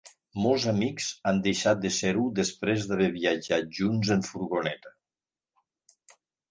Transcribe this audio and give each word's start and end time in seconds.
Molts 0.43 0.63
amics 0.71 1.09
han 1.31 1.41
deixat 1.49 1.83
de 1.83 1.91
ser-ho 1.99 2.25
després 2.41 2.89
d'haver 2.93 3.11
viatjat 3.19 3.71
junts 3.81 4.15
en 4.19 4.29
furgoneta. 4.31 4.99